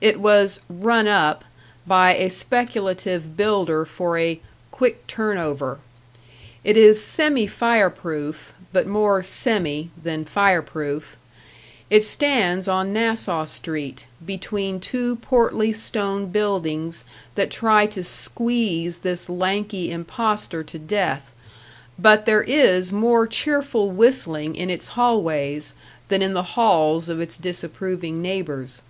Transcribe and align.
It 0.00 0.18
was 0.18 0.58
"run 0.68 1.06
up" 1.06 1.44
by 1.86 2.16
a 2.16 2.30
speculative 2.30 3.36
builder 3.36 3.84
for 3.84 4.18
a 4.18 4.40
"quick 4.72 5.06
turn 5.06 5.38
over." 5.38 5.78
It 6.64 6.76
is 6.76 7.00
semi 7.00 7.46
fire 7.46 7.88
proof, 7.88 8.52
but 8.72 8.88
more 8.88 9.22
semi 9.22 9.90
than 10.02 10.24
fire 10.24 10.62
proof. 10.62 11.16
It 11.90 12.02
stands 12.02 12.66
on 12.66 12.92
Nassau 12.92 13.44
Street, 13.44 14.04
between 14.26 14.80
two 14.80 15.14
portly 15.14 15.72
stone 15.72 16.26
buildings 16.26 17.04
that 17.36 17.48
try 17.48 17.86
to 17.86 18.02
squeeze 18.02 18.98
this 18.98 19.30
lanky 19.30 19.92
impostor 19.92 20.64
to 20.64 20.78
death, 20.80 21.32
but 21.96 22.26
there 22.26 22.42
is 22.42 22.90
more 22.90 23.28
cheerful 23.28 23.92
whistling 23.92 24.56
in 24.56 24.70
its 24.70 24.88
hallways 24.88 25.72
than 26.08 26.20
in 26.20 26.32
the 26.32 26.58
halls 26.58 27.08
of 27.08 27.20
its 27.20 27.38
disapproving 27.38 28.20
neighbors. 28.20 28.82